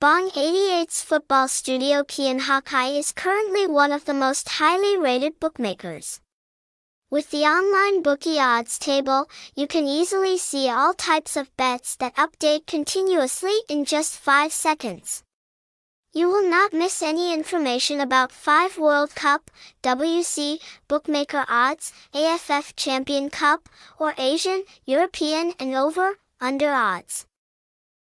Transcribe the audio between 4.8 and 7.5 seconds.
rated bookmakers. With the